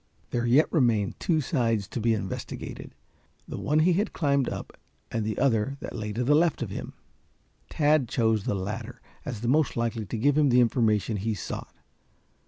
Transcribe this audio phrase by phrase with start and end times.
[0.31, 2.95] There yet remained two sides to be investigated
[3.47, 4.75] the one he had climbed up
[5.11, 6.93] and the other that lay to the left of him.
[7.69, 11.75] Tad chose the latter as the most likely to give him the information he sought.